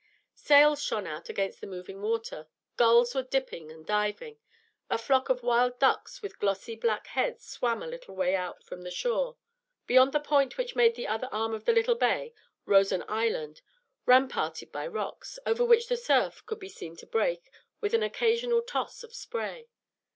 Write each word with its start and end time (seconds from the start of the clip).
Sails 0.33 0.81
shone 0.81 1.05
against 1.05 1.61
the 1.61 1.67
moving 1.67 2.01
water; 2.01 2.47
gulls 2.75 3.13
were 3.13 3.21
dipping 3.21 3.69
and 3.71 3.85
diving; 3.85 4.39
a 4.89 4.97
flock 4.97 5.29
of 5.29 5.43
wild 5.43 5.77
ducks 5.77 6.23
with 6.23 6.39
glossy 6.39 6.75
black 6.75 7.05
heads 7.05 7.45
swam 7.45 7.83
a 7.83 7.87
little 7.87 8.15
away 8.15 8.35
out 8.35 8.63
from 8.63 8.81
the 8.81 8.89
shore. 8.89 9.37
Beyond 9.85 10.11
the 10.11 10.19
point 10.19 10.57
which 10.57 10.75
made 10.75 10.95
the 10.95 11.05
other 11.05 11.29
arm 11.31 11.53
of 11.53 11.65
the 11.65 11.71
little 11.73 11.93
bay 11.93 12.33
rose 12.65 12.91
an 12.91 13.03
island, 13.07 13.61
ramparted 14.07 14.71
by 14.71 14.87
rocks, 14.87 15.37
over 15.45 15.63
which 15.63 15.85
the 15.87 15.97
surf 15.97 16.43
could 16.47 16.57
be 16.59 16.67
seen 16.67 16.95
to 16.95 17.05
break 17.05 17.51
with 17.79 17.93
an 17.93 18.01
occasional 18.01 18.63
toss 18.63 19.03
of 19.03 19.13
spray. 19.13 19.67